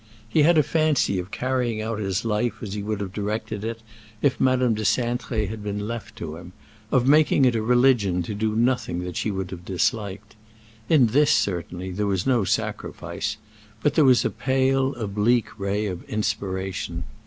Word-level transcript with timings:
He 0.27 0.41
had 0.41 0.57
a 0.57 0.63
fancy 0.63 1.19
of 1.19 1.29
carrying 1.29 1.79
out 1.79 1.99
his 1.99 2.25
life 2.25 2.53
as 2.63 2.73
he 2.73 2.81
would 2.81 3.01
have 3.01 3.13
directed 3.13 3.63
it 3.63 3.83
if 4.19 4.41
Madame 4.41 4.73
de 4.73 4.81
Cintré 4.81 5.47
had 5.47 5.63
been 5.63 5.87
left 5.87 6.15
to 6.15 6.37
him—of 6.37 7.07
making 7.07 7.45
it 7.45 7.53
a 7.55 7.61
religion 7.61 8.23
to 8.23 8.33
do 8.33 8.55
nothing 8.55 9.03
that 9.03 9.15
she 9.15 9.29
would 9.29 9.51
have 9.51 9.63
disliked. 9.63 10.35
In 10.89 11.05
this, 11.05 11.29
certainly, 11.31 11.91
there 11.91 12.07
was 12.07 12.25
no 12.25 12.43
sacrifice; 12.43 13.37
but 13.83 13.93
there 13.93 14.03
was 14.03 14.25
a 14.25 14.31
pale, 14.31 14.95
oblique 14.95 15.59
ray 15.59 15.85
of 15.85 16.01
inspiration. 16.09 17.03